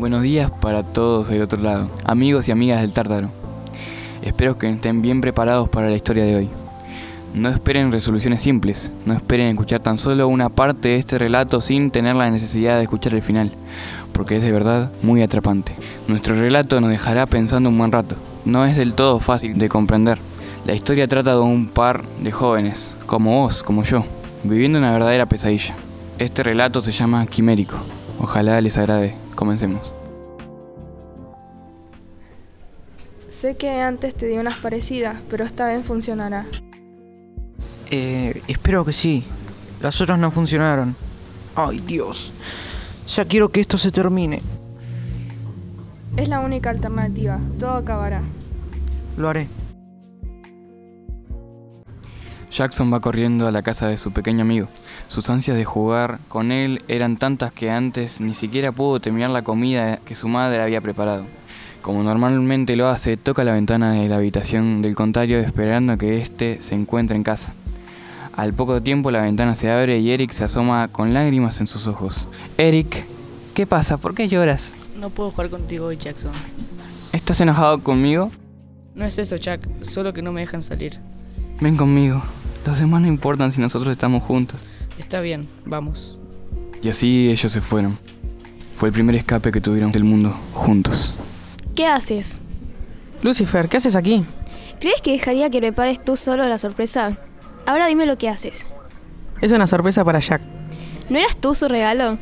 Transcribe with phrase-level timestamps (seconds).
[0.00, 3.30] Buenos días para todos del otro lado, amigos y amigas del Tártaro.
[4.22, 6.48] Espero que estén bien preparados para la historia de hoy.
[7.34, 11.90] No esperen resoluciones simples, no esperen escuchar tan solo una parte de este relato sin
[11.90, 13.52] tener la necesidad de escuchar el final,
[14.12, 15.74] porque es de verdad muy atrapante.
[16.08, 18.16] Nuestro relato nos dejará pensando un buen rato.
[18.44, 20.18] No es del todo fácil de comprender.
[20.66, 24.04] La historia trata de un par de jóvenes, como vos, como yo,
[24.44, 25.74] viviendo una verdadera pesadilla.
[26.18, 27.76] Este relato se llama Quimérico.
[28.20, 29.14] Ojalá les agrade.
[29.34, 29.94] Comencemos.
[33.30, 36.46] Sé que antes te di unas parecidas, pero esta vez funcionará.
[37.90, 39.24] Eh, espero que sí.
[39.80, 40.94] Las otras no funcionaron.
[41.56, 42.32] Ay, Dios.
[43.08, 44.42] Ya quiero que esto se termine.
[46.16, 47.40] Es la única alternativa.
[47.58, 48.20] Todo acabará.
[49.16, 49.48] Lo haré.
[52.50, 54.68] Jackson va corriendo a la casa de su pequeño amigo.
[55.10, 59.42] Sus ansias de jugar con él eran tantas que antes ni siquiera pudo terminar la
[59.42, 61.24] comida que su madre había preparado.
[61.82, 66.62] Como normalmente lo hace, toca la ventana de la habitación del contrario esperando que éste
[66.62, 67.52] se encuentre en casa.
[68.36, 71.88] Al poco tiempo la ventana se abre y Eric se asoma con lágrimas en sus
[71.88, 72.28] ojos.
[72.56, 73.04] Eric,
[73.52, 73.96] ¿qué pasa?
[73.96, 74.74] ¿Por qué lloras?
[74.96, 76.30] No puedo jugar contigo hoy, Jackson.
[77.12, 78.30] ¿Estás enojado conmigo?
[78.94, 81.00] No es eso, Jack, solo que no me dejan salir.
[81.60, 82.22] Ven conmigo.
[82.64, 84.60] Los demás no importan si nosotros estamos juntos.
[85.00, 86.18] Está bien, vamos.
[86.82, 87.98] Y así ellos se fueron.
[88.76, 91.14] Fue el primer escape que tuvieron del mundo juntos.
[91.74, 92.38] ¿Qué haces?
[93.22, 94.26] Lucifer, ¿qué haces aquí?
[94.78, 97.16] ¿Crees que dejaría que prepares tú solo la sorpresa?
[97.66, 98.66] Ahora dime lo que haces.
[99.40, 100.42] Es una sorpresa para Jack.
[101.08, 102.18] ¿No eras tú su regalo?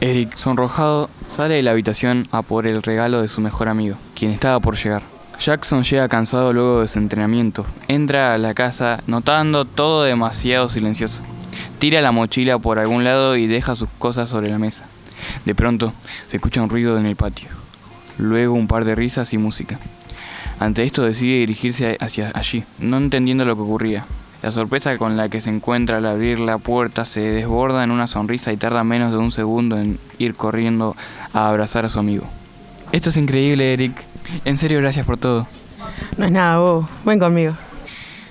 [0.00, 4.30] Eric, sonrojado, sale de la habitación a por el regalo de su mejor amigo, quien
[4.30, 5.02] estaba por llegar.
[5.38, 7.66] Jackson llega cansado luego de su entrenamiento.
[7.86, 11.22] Entra a la casa notando todo demasiado silencioso.
[11.78, 14.84] Tira la mochila por algún lado y deja sus cosas sobre la mesa.
[15.44, 15.92] De pronto,
[16.26, 17.48] se escucha un ruido en el patio.
[18.18, 19.78] Luego un par de risas y música.
[20.58, 24.04] Ante esto decide dirigirse hacia allí, no entendiendo lo que ocurría.
[24.42, 28.08] La sorpresa con la que se encuentra al abrir la puerta se desborda en una
[28.08, 30.96] sonrisa y tarda menos de un segundo en ir corriendo
[31.32, 32.24] a abrazar a su amigo.
[32.90, 34.04] Esto es increíble, Eric.
[34.44, 35.46] En serio, gracias por todo.
[36.16, 36.86] No es nada, vos.
[37.04, 37.54] Ven conmigo.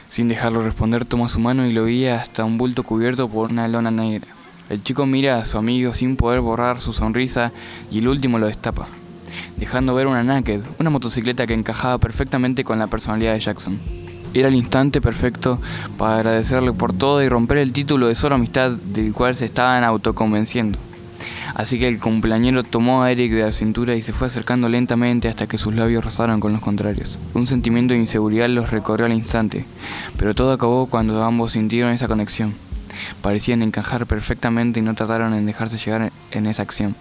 [0.09, 3.67] Sin dejarlo responder, toma su mano y lo guía hasta un bulto cubierto por una
[3.67, 4.27] lona negra.
[4.69, 7.51] El chico mira a su amigo sin poder borrar su sonrisa
[7.91, 8.87] y el último lo destapa,
[9.57, 13.79] dejando ver una Naked, una motocicleta que encajaba perfectamente con la personalidad de Jackson.
[14.33, 15.59] Era el instante perfecto
[15.97, 19.83] para agradecerle por todo y romper el título de solo amistad del cual se estaban
[19.83, 20.79] autoconvenciendo.
[21.55, 25.27] Así que el cumpleañero tomó a Eric de la cintura y se fue acercando lentamente
[25.27, 27.17] hasta que sus labios rozaron con los contrarios.
[27.33, 29.65] Un sentimiento de inseguridad los recorrió al instante,
[30.17, 32.53] pero todo acabó cuando ambos sintieron esa conexión.
[33.21, 36.95] Parecían encajar perfectamente y no trataron en dejarse llegar en esa acción.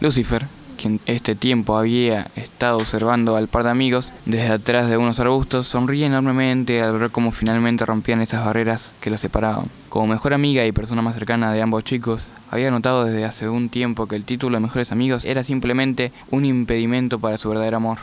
[0.00, 0.46] Lucifer,
[0.78, 5.66] quien este tiempo había estado observando al par de amigos desde atrás de unos arbustos,
[5.66, 9.66] sonríe enormemente al ver cómo finalmente rompían esas barreras que los separaban.
[9.90, 13.68] Como mejor amiga y persona más cercana de ambos chicos, había notado desde hace un
[13.68, 17.98] tiempo que el título de mejores amigos era simplemente un impedimento para su verdadero amor.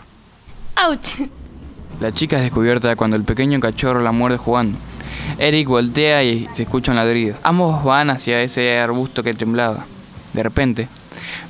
[0.76, 1.28] ¡Auch!
[2.00, 4.78] La chica es descubierta cuando el pequeño cachorro la muerde jugando.
[5.40, 7.38] Eric voltea y se escucha un ladrido.
[7.44, 9.86] Ambos van hacia ese arbusto que temblaba.
[10.34, 10.90] De repente,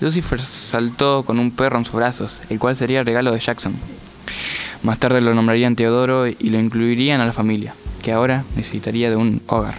[0.01, 3.73] Lucifer saltó con un perro en sus brazos, el cual sería el regalo de Jackson.
[4.83, 7.73] Más tarde lo nombrarían Teodoro y lo incluirían a la familia,
[8.03, 9.75] que ahora necesitaría de un hogar.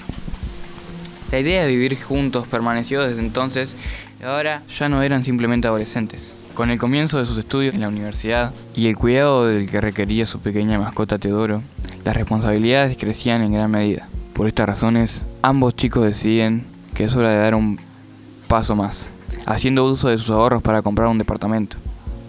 [1.30, 3.74] La idea de vivir juntos permaneció desde entonces
[4.20, 6.34] y ahora ya no eran simplemente adolescentes.
[6.54, 10.24] Con el comienzo de sus estudios en la universidad y el cuidado del que requería
[10.24, 11.62] su pequeña mascota Teodoro,
[12.04, 14.08] las responsabilidades crecían en gran medida.
[14.32, 17.78] Por estas razones, ambos chicos deciden que es hora de dar un
[18.48, 19.10] paso más,
[19.46, 21.76] haciendo uso de sus ahorros para comprar un departamento.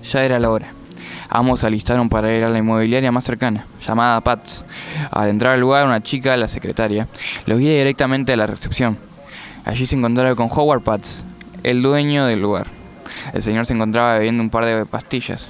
[0.03, 0.71] Ya era la hora.
[1.29, 4.63] Ambos alistaron para ir a la inmobiliaria más cercana, llamada Pats.
[5.11, 7.07] Al entrar al lugar, una chica, la secretaria,
[7.45, 8.97] los guía directamente a la recepción.
[9.65, 11.25] Allí se encontraron con Howard Pats,
[11.63, 12.67] el dueño del lugar.
[13.33, 15.49] El señor se encontraba bebiendo un par de pastillas.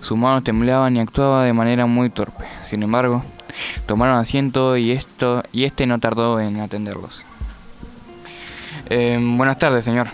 [0.00, 2.44] Sus manos temblaban y actuaba de manera muy torpe.
[2.64, 3.22] Sin embargo,
[3.86, 7.24] tomaron asiento y esto y este no tardó en atenderlos.
[8.88, 10.08] Eh, buenas tardes, señor.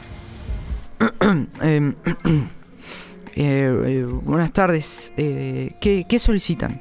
[1.62, 1.92] Eh,
[3.34, 5.12] eh, eh, buenas tardes.
[5.16, 6.80] Eh, ¿qué, ¿Qué solicitan?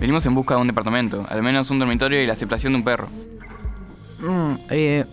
[0.00, 2.84] Venimos en busca de un departamento, al menos un dormitorio y la aceptación de un
[2.84, 3.08] perro.
[4.20, 5.04] Mm, eh,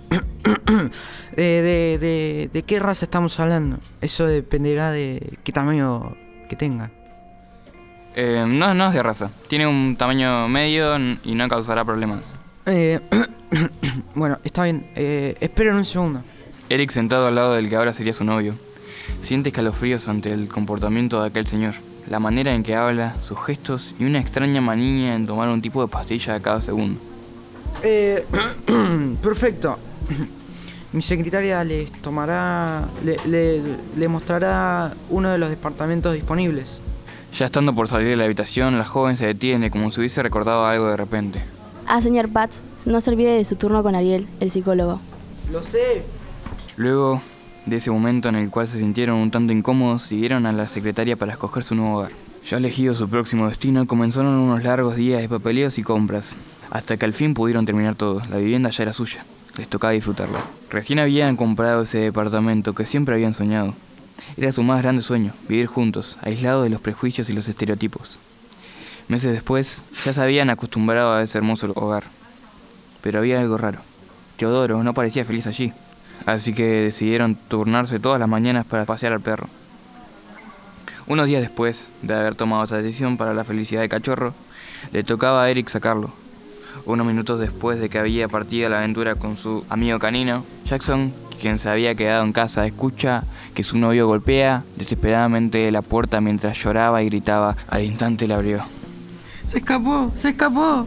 [1.36, 3.80] de, de, de, ¿De qué raza estamos hablando?
[4.02, 6.16] Eso dependerá de qué tamaño
[6.48, 6.92] que tenga.
[8.16, 9.30] Eh, no, no es de raza.
[9.48, 12.22] Tiene un tamaño medio y no causará problemas.
[12.66, 13.00] Eh,
[14.16, 14.90] bueno, está bien.
[14.96, 16.24] Eh, esperen un segundo.
[16.70, 18.56] Eric, sentado al lado del que ahora sería su novio,
[19.22, 21.76] Siente escalofríos ante el comportamiento de aquel señor,
[22.10, 25.82] la manera en que habla, sus gestos y una extraña manía en tomar un tipo
[25.82, 27.00] de pastilla a cada segundo.
[27.84, 28.26] Eh,
[29.22, 29.78] perfecto.
[30.92, 33.62] Mi secretaria les tomará, le, le-
[33.96, 36.82] le mostrará uno de los departamentos disponibles.
[37.38, 40.66] Ya estando por salir de la habitación, la joven se detiene como si hubiese recordado
[40.66, 41.42] algo de repente.
[41.86, 45.00] Ah, señor Pats, no se olvide de su turno con Ariel, el psicólogo.
[45.52, 46.02] Lo sé.
[46.76, 47.22] Luego
[47.70, 51.16] de ese momento en el cual se sintieron un tanto incómodos, siguieron a la secretaria
[51.16, 52.12] para escoger su nuevo hogar.
[52.50, 56.36] Ya elegido su próximo destino, comenzaron unos largos días de papeleos y compras,
[56.72, 58.22] hasta que al fin pudieron terminar todo.
[58.30, 59.24] La vivienda ya era suya,
[59.58, 60.40] les tocaba disfrutarla.
[60.70, 63.74] Recién habían comprado ese departamento que siempre habían soñado.
[64.36, 68.18] Era su más grande sueño, vivir juntos, aislados de los prejuicios y los estereotipos.
[69.08, 72.04] Meses después, ya se habían acostumbrado a ese hermoso hogar.
[73.02, 73.80] Pero había algo raro.
[74.38, 75.74] Teodoro no parecía feliz allí.
[76.26, 79.48] Así que decidieron turnarse todas las mañanas para pasear al perro.
[81.08, 84.34] Unos días después de haber tomado esa decisión para la felicidad de Cachorro,
[84.92, 86.12] le tocaba a Eric sacarlo.
[86.86, 91.12] Unos minutos después de que había partido a la aventura con su amigo canino, Jackson,
[91.40, 93.24] quien se había quedado en casa, escucha
[93.56, 97.56] que su novio golpea desesperadamente la puerta mientras lloraba y gritaba.
[97.68, 98.64] Al instante la abrió.
[99.48, 100.86] Se escapó, se escapó.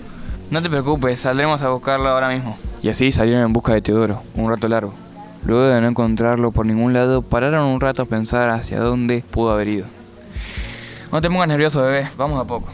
[0.50, 2.56] No te preocupes, saldremos a buscarlo ahora mismo.
[2.82, 4.94] Y así salieron en busca de Teodoro, un rato largo.
[5.44, 9.50] Luego de no encontrarlo por ningún lado, pararon un rato a pensar hacia dónde pudo
[9.50, 9.86] haber ido.
[11.10, 12.68] No te pongas nervioso, bebé, vamos a poco.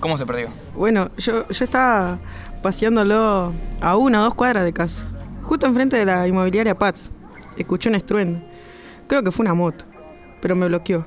[0.00, 0.48] ¿Cómo se perdió?
[0.76, 2.18] Bueno, yo, yo estaba
[2.62, 5.04] paseándolo a una o dos cuadras de casa,
[5.42, 7.10] justo enfrente de la inmobiliaria Pats.
[7.56, 8.40] Escuché un estruendo.
[9.06, 9.84] Creo que fue una moto,
[10.40, 11.04] pero me bloqueó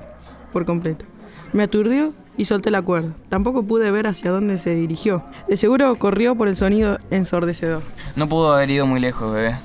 [0.52, 1.04] por completo.
[1.52, 3.12] Me aturdió y solté la cuerda.
[3.28, 5.24] Tampoco pude ver hacia dónde se dirigió.
[5.48, 7.82] De seguro corrió por el sonido ensordecedor.
[8.14, 9.56] No pudo haber ido muy lejos, bebé.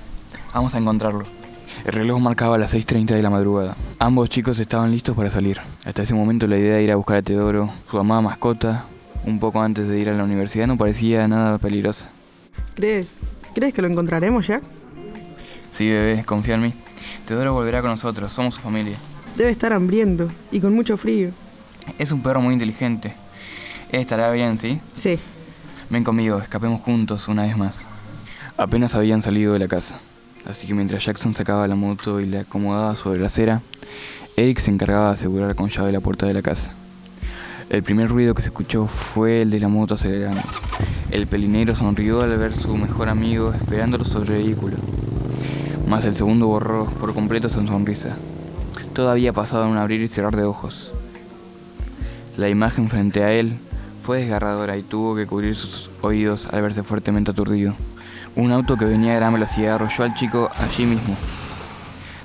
[0.54, 1.26] Vamos a encontrarlo.
[1.86, 3.76] El reloj marcaba las 6.30 de la madrugada.
[4.00, 5.60] Ambos chicos estaban listos para salir.
[5.84, 8.86] Hasta ese momento la idea de ir a buscar a Teodoro, su amada mascota,
[9.26, 12.10] un poco antes de ir a la universidad no parecía nada peligrosa.
[12.76, 13.18] ¿Crees?
[13.56, 14.64] ¿Crees que lo encontraremos, Jack?
[15.72, 16.74] Sí, bebé, confía en mí.
[17.28, 18.96] Teodoro volverá con nosotros, somos su familia.
[19.36, 21.32] Debe estar hambriento y con mucho frío.
[21.98, 23.14] Es un perro muy inteligente.
[23.92, 24.80] Estará bien, ¿sí?
[24.98, 25.18] Sí.
[25.90, 27.88] Ven conmigo, escapemos juntos una vez más.
[28.58, 30.00] Apenas habían salido de la casa,
[30.50, 33.62] así que mientras Jackson sacaba la moto y la acomodaba sobre la acera,
[34.36, 36.74] Eric se encargaba de asegurar con llave la puerta de la casa.
[37.70, 40.42] El primer ruido que se escuchó fue el de la moto acelerando.
[41.12, 44.78] El pelinero sonrió al ver su mejor amigo esperándolo sobre el vehículo.
[45.88, 48.16] Mas el segundo borró por completo su sonrisa.
[48.94, 50.92] Todo había pasado un abrir y cerrar de ojos.
[52.38, 53.58] La imagen frente a él
[54.04, 57.76] fue desgarradora y tuvo que cubrir sus oídos al verse fuertemente aturdido.
[58.36, 61.16] Un auto que venía a gran velocidad arrolló al chico allí mismo.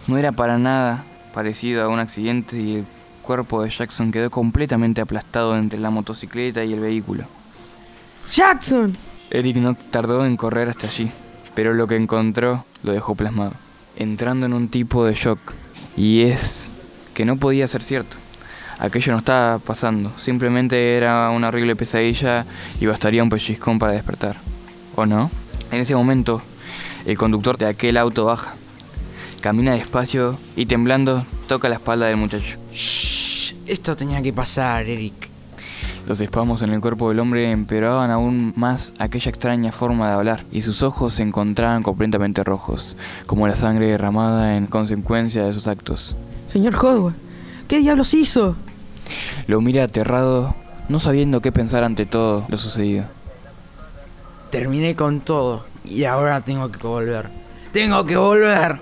[0.07, 2.85] No era para nada parecido a un accidente y el
[3.23, 7.25] cuerpo de Jackson quedó completamente aplastado entre la motocicleta y el vehículo.
[8.33, 8.97] ¡Jackson!
[9.31, 11.11] Eric no tardó en correr hasta allí,
[11.55, 13.53] pero lo que encontró lo dejó plasmado,
[13.97, 15.39] entrando en un tipo de shock.
[15.95, 16.77] Y es
[17.13, 18.17] que no podía ser cierto.
[18.79, 22.47] Aquello no estaba pasando, simplemente era una horrible pesadilla
[22.81, 24.37] y bastaría un pellizcón para despertar.
[24.95, 25.31] ¿O no?
[25.71, 26.41] En ese momento,
[27.05, 28.55] el conductor de aquel auto baja,
[29.41, 32.57] camina despacio y temblando toca la espalda del muchacho.
[32.73, 35.29] Shh, esto tenía que pasar, Eric.
[36.07, 40.45] Los espasmos en el cuerpo del hombre empeoraban aún más aquella extraña forma de hablar,
[40.51, 42.97] y sus ojos se encontraban completamente rojos,
[43.27, 46.17] como la sangre derramada en consecuencia de sus actos.
[46.51, 47.15] Señor Howard,
[47.69, 48.57] ¿qué diablos hizo?
[49.47, 50.55] Lo mira aterrado,
[50.89, 53.05] no sabiendo qué pensar ante todo lo sucedido.
[54.51, 57.29] Terminé con todo y ahora tengo que volver.
[57.73, 58.81] ¡Tengo que volver!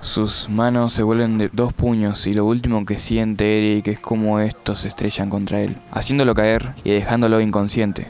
[0.00, 4.38] Sus manos se vuelven de dos puños y lo último que siente Eric es como
[4.38, 8.06] estos se estrellan contra él, haciéndolo caer y dejándolo inconsciente,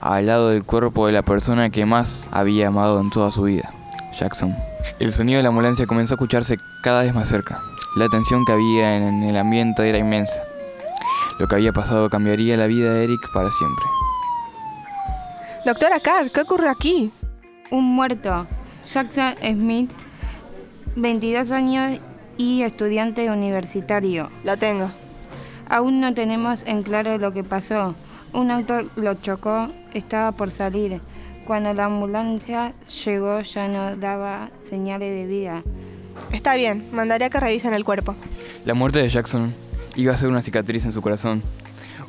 [0.00, 3.70] al lado del cuerpo de la persona que más había amado en toda su vida,
[4.18, 4.56] Jackson.
[5.00, 7.60] El sonido de la ambulancia comenzó a escucharse cada vez más cerca.
[7.96, 10.42] La tensión que había en el ambiente era inmensa.
[11.38, 13.84] Lo que había pasado cambiaría la vida de Eric para siempre.
[15.64, 17.10] Doctora Carr, ¿qué ocurre aquí?
[17.70, 18.46] Un muerto,
[18.84, 19.90] Jackson Smith,
[20.94, 22.00] 22 años
[22.36, 24.30] y estudiante universitario.
[24.44, 24.90] Lo tengo.
[25.66, 27.94] Aún no tenemos en claro lo que pasó.
[28.34, 31.00] Un auto lo chocó, estaba por salir.
[31.46, 32.74] Cuando la ambulancia
[33.06, 35.62] llegó ya no daba señales de vida.
[36.30, 38.14] Está bien, mandaré a que revisen el cuerpo.
[38.66, 39.54] La muerte de Jackson
[39.96, 41.42] iba a ser una cicatriz en su corazón,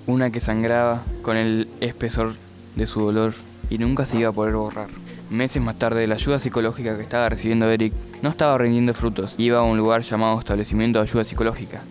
[0.08, 2.36] una que sangraba con el espesor
[2.76, 3.34] de su dolor
[3.70, 4.88] y nunca se iba a poder borrar.
[5.30, 9.36] Meses más tarde, la ayuda psicológica que estaba recibiendo Eric no estaba rindiendo frutos.
[9.40, 11.82] Iba a un lugar llamado Establecimiento de Ayuda Psicológica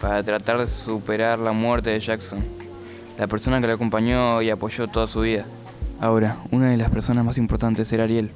[0.00, 2.44] para tratar de superar la muerte de Jackson,
[3.18, 5.46] la persona que lo acompañó y apoyó toda su vida.
[6.00, 8.30] Ahora, una de las personas más importantes era Ariel,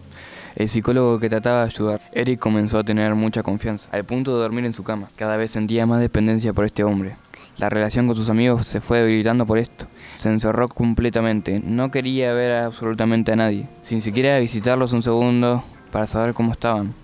[0.56, 2.00] el psicólogo que trataba de ayudar.
[2.12, 5.10] Eric comenzó a tener mucha confianza, al punto de dormir en su cama.
[5.16, 7.16] Cada vez sentía más dependencia por este hombre.
[7.60, 9.84] La relación con sus amigos se fue debilitando por esto.
[10.16, 15.62] Se encerró completamente, no quería ver absolutamente a nadie, sin siquiera visitarlos un segundo
[15.92, 16.94] para saber cómo estaban.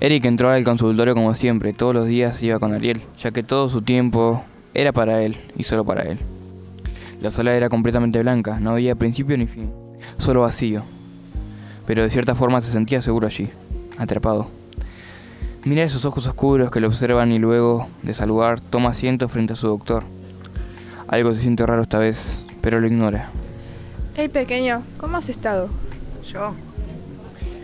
[0.00, 3.68] Eric entró al consultorio como siempre, todos los días iba con Ariel, ya que todo
[3.68, 4.42] su tiempo
[4.74, 6.18] era para él y solo para él.
[7.20, 9.70] La sala era completamente blanca, no había principio ni fin,
[10.18, 10.82] solo vacío.
[11.86, 13.48] Pero de cierta forma se sentía seguro allí,
[13.96, 14.50] atrapado.
[15.66, 19.56] Mira esos ojos oscuros que lo observan y luego de saludar toma asiento frente a
[19.56, 20.04] su doctor.
[21.08, 23.30] Algo se siente raro esta vez, pero lo ignora.
[24.14, 25.68] Hey pequeño, ¿cómo has estado?
[26.22, 26.54] ¿Yo?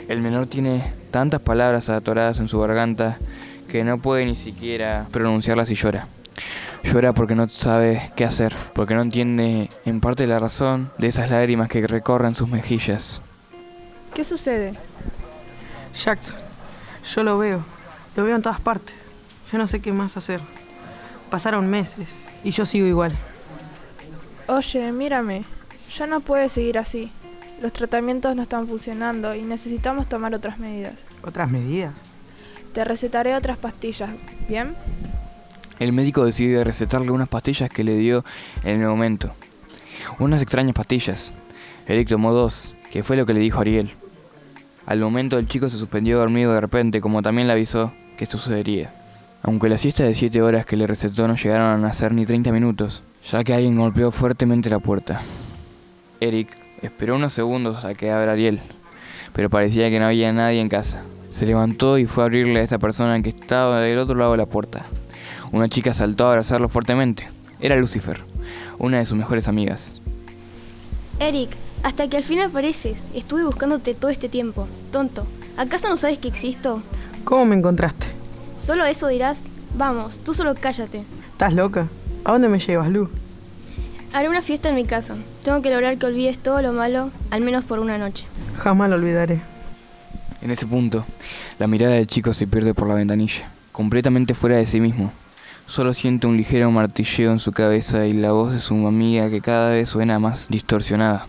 [0.09, 3.19] El menor tiene tantas palabras atoradas en su garganta
[3.69, 6.09] que no puede ni siquiera pronunciarlas y llora.
[6.83, 11.31] Llora porque no sabe qué hacer, porque no entiende en parte la razón de esas
[11.31, 13.23] lágrimas que recorren sus mejillas.
[14.13, 14.75] ¿Qué sucede?
[15.95, 16.41] Jackson,
[17.15, 17.82] yo lo veo.
[18.17, 18.95] Lo veo en todas partes.
[19.51, 20.41] Yo no sé qué más hacer.
[21.31, 23.17] Pasaron meses y yo sigo igual.
[24.49, 25.45] Oye, mírame.
[25.97, 27.11] Ya no puede seguir así.
[27.61, 30.95] Los tratamientos no están funcionando y necesitamos tomar otras medidas.
[31.23, 32.05] ¿Otras medidas?
[32.73, 34.11] Te recetaré otras pastillas,
[34.49, 34.75] ¿bien?
[35.79, 38.25] El médico decide recetarle unas pastillas que le dio
[38.65, 39.35] en el momento.
[40.19, 41.33] Unas extrañas pastillas.
[41.87, 43.93] Eric tomó dos, que fue lo que le dijo Ariel.
[44.87, 48.93] Al momento el chico se suspendió dormido de repente, como también le avisó que sucedería.
[49.43, 52.53] Aunque la siesta de 7 horas que le recetó no llegaron a hacer ni 30
[52.53, 55.23] minutos, ya que alguien golpeó fuertemente la puerta.
[56.21, 56.49] Eric
[56.83, 58.61] esperó unos segundos a que abra Ariel,
[59.33, 61.03] pero parecía que no había nadie en casa.
[61.31, 64.39] Se levantó y fue a abrirle a esa persona que estaba del otro lado de
[64.39, 64.85] la puerta.
[65.51, 67.29] Una chica saltó a abrazarlo fuertemente.
[67.61, 68.21] Era Lucifer,
[68.79, 70.01] una de sus mejores amigas.
[71.19, 71.51] Eric,
[71.83, 73.03] hasta que al fin apareces.
[73.15, 74.69] Estuve buscándote todo este tiempo.
[74.91, 75.27] Tonto,
[75.57, 76.83] ¿acaso no sabes que existo?
[77.25, 78.07] ¿Cómo me encontraste?
[78.57, 79.41] ¿Solo eso dirás?
[79.77, 81.05] Vamos, tú solo cállate.
[81.31, 81.89] ¿Estás loca?
[82.25, 83.09] ¿A dónde me llevas, Lu?
[84.13, 85.15] Haré una fiesta en mi casa.
[85.45, 88.27] Tengo que lograr que olvides todo lo malo, al menos por una noche.
[88.57, 89.41] Jamás lo olvidaré.
[90.43, 91.05] En ese punto,
[91.59, 95.13] la mirada del chico se pierde por la ventanilla, completamente fuera de sí mismo.
[95.67, 99.41] Solo siente un ligero martilleo en su cabeza y la voz de su amiga que
[99.41, 101.27] cada vez suena más distorsionada.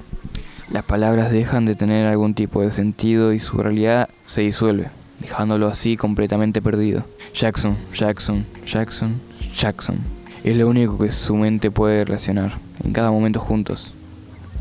[0.72, 4.90] Las palabras dejan de tener algún tipo de sentido y su realidad se disuelve,
[5.24, 7.04] dejándolo así completamente perdido.
[7.34, 9.16] Jackson, Jackson, Jackson,
[9.56, 9.98] Jackson.
[10.44, 13.94] Es lo único que su mente puede relacionar, en cada momento juntos,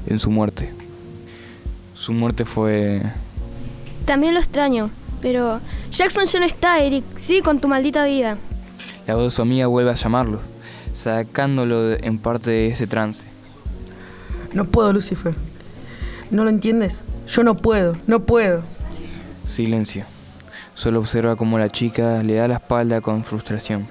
[0.07, 0.73] en su muerte.
[1.95, 3.03] Su muerte fue...
[4.07, 4.91] También lo extraño,
[5.21, 7.05] pero Jackson ya no está, Eric.
[7.19, 8.39] Sigue con tu maldita vida.
[9.07, 10.41] La voz de su amiga vuelve a llamarlo,
[10.95, 13.27] sacándolo de- en parte de ese trance.
[14.53, 15.35] No puedo, Lucifer.
[16.31, 17.03] ¿No lo entiendes?
[17.29, 18.63] Yo no puedo, no puedo.
[19.45, 20.05] Silencio.
[20.83, 23.87] Solo observa cómo la chica le da la espalda con frustración.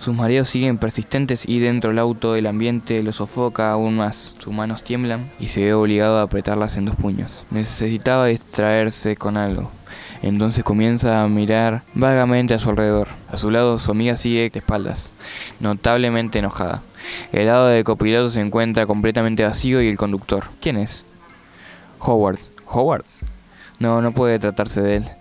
[0.00, 4.34] Sus mareos siguen persistentes y dentro del auto el ambiente lo sofoca aún más.
[4.36, 7.44] Sus manos tiemblan y se ve obligado a apretarlas en dos puños.
[7.52, 9.70] Necesitaba distraerse con algo.
[10.20, 13.06] Entonces comienza a mirar vagamente a su alrededor.
[13.30, 15.12] A su lado su amiga sigue de espaldas,
[15.60, 16.82] notablemente enojada.
[17.30, 20.46] El lado del copiloto se encuentra completamente vacío y el conductor.
[20.60, 21.06] ¿Quién es?
[22.00, 22.40] Howard.
[22.66, 23.04] ¿Howard?
[23.78, 25.19] No, no puede tratarse de él.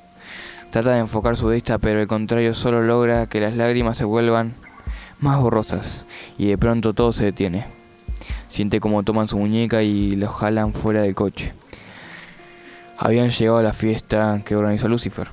[0.71, 4.53] Trata de enfocar su vista, pero al contrario solo logra que las lágrimas se vuelvan
[5.19, 6.05] más borrosas
[6.38, 7.65] y de pronto todo se detiene.
[8.47, 11.53] Siente como toman su muñeca y lo jalan fuera del coche.
[12.97, 15.29] Habían llegado a la fiesta que organizó Lucifer.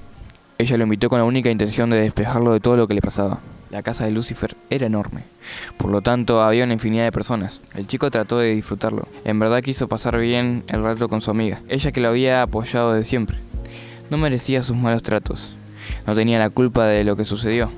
[0.57, 3.41] Ella lo invitó con la única intención de despejarlo de todo lo que le pasaba.
[3.69, 5.25] La casa de Lucifer era enorme,
[5.77, 7.61] por lo tanto había una infinidad de personas.
[7.75, 9.07] El chico trató de disfrutarlo.
[9.25, 12.95] En verdad quiso pasar bien el rato con su amiga, ella que lo había apoyado
[12.95, 13.46] de siempre.
[14.09, 15.51] No merecía sus malos tratos.
[16.07, 17.71] No tenía la culpa de lo que sucedió.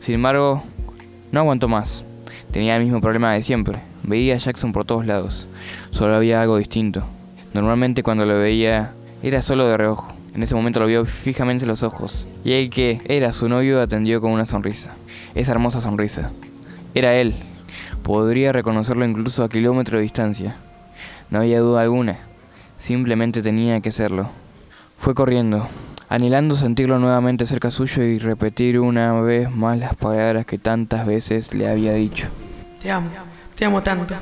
[0.00, 0.62] Sin embargo,
[1.30, 2.04] no aguantó más.
[2.52, 3.80] Tenía el mismo problema de siempre.
[4.02, 5.48] Veía a Jackson por todos lados.
[5.90, 7.04] Solo había algo distinto.
[7.52, 8.92] Normalmente cuando lo veía
[9.22, 10.12] era solo de reojo.
[10.34, 12.26] En ese momento lo vio fijamente en los ojos.
[12.44, 14.92] Y el que era su novio atendió con una sonrisa.
[15.34, 16.30] Esa hermosa sonrisa.
[16.94, 17.34] Era él.
[18.02, 20.56] Podría reconocerlo incluso a kilómetro de distancia.
[21.30, 22.18] No había duda alguna.
[22.78, 24.30] Simplemente tenía que serlo.
[25.02, 25.66] Fue corriendo,
[26.08, 31.52] anhelando sentirlo nuevamente cerca suyo y repetir una vez más las palabras que tantas veces
[31.54, 32.28] le había dicho.
[32.80, 33.08] Te amo,
[33.56, 34.14] te amo tanto.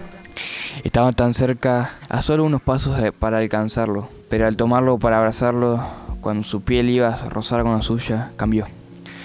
[0.82, 4.08] Estaba tan cerca, a solo unos pasos de- para alcanzarlo.
[4.30, 5.84] Pero al tomarlo para abrazarlo,
[6.22, 8.66] cuando su piel iba a rozar con la suya, cambió.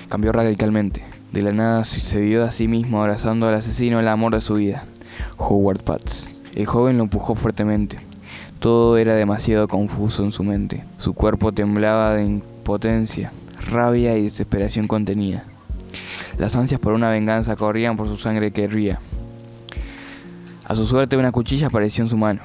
[0.09, 1.05] Cambió radicalmente.
[1.31, 4.55] De la nada se vio a sí mismo abrazando al asesino el amor de su
[4.55, 4.83] vida,
[5.37, 6.29] Howard Pats.
[6.53, 7.97] El joven lo empujó fuertemente.
[8.65, 10.83] Todo era demasiado confuso en su mente.
[10.97, 13.31] Su cuerpo temblaba de impotencia,
[13.69, 15.43] rabia y desesperación contenida.
[16.39, 18.99] Las ansias por una venganza corrían por su sangre que hervía.
[20.67, 22.41] A su suerte una cuchilla apareció en su mano.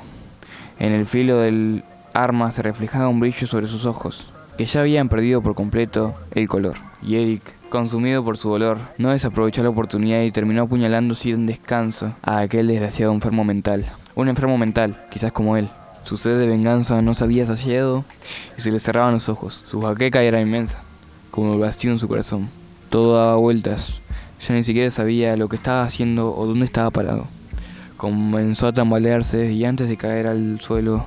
[0.79, 5.09] En el filo del arma se reflejaba un brillo sobre sus ojos, que ya habían
[5.09, 6.77] perdido por completo el color.
[7.03, 12.13] Y Eric, consumido por su dolor, no desaprovechó la oportunidad y terminó apuñalando sin descanso
[12.21, 13.87] a aquel desgraciado enfermo mental.
[14.15, 15.71] Un enfermo mental, quizás como él.
[16.05, 18.05] Su sed de venganza no se había saciado
[18.59, 19.65] y se le cerraban los ojos.
[19.71, 20.83] Su jaqueca era inmensa,
[21.31, 22.49] como el vacío en su corazón.
[22.89, 24.01] Todo daba vueltas.
[24.47, 27.27] Ya ni siquiera sabía lo que estaba haciendo o dónde estaba parado.
[27.97, 31.07] Comenzó a tambalearse y antes de caer al suelo,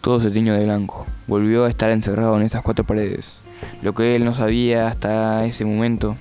[0.00, 1.06] todo se tiñó de blanco.
[1.26, 3.34] Volvió a estar encerrado en esas cuatro paredes.
[3.82, 6.16] Lo que él no sabía hasta ese momento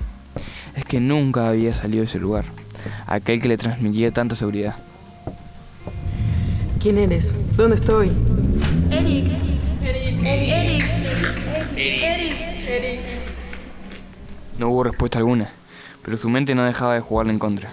[0.75, 2.45] es que nunca había salido de ese lugar,
[3.07, 4.75] aquel que le transmitía tanta seguridad.
[6.79, 7.36] ¿Quién eres?
[7.57, 8.09] ¿Dónde estoy?
[8.89, 9.27] Eric.
[9.83, 10.24] Eric.
[10.24, 10.86] Eric.
[11.75, 12.36] Eric.
[12.69, 13.00] Eric.
[14.57, 15.50] No hubo respuesta alguna,
[16.05, 17.71] pero su mente no dejaba de jugarle en contra.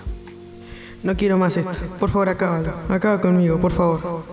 [1.04, 1.70] No quiero más esto.
[2.00, 2.72] Por favor, acábalo.
[2.88, 4.25] Acaba conmigo, por favor.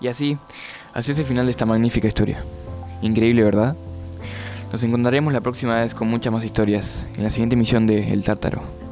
[0.00, 0.38] Y así,
[0.94, 2.44] así es el final de esta magnífica historia.
[3.02, 3.74] Increíble, ¿verdad?
[4.70, 8.22] Nos encontraremos la próxima vez con muchas más historias en la siguiente emisión de El
[8.22, 8.85] Tártaro.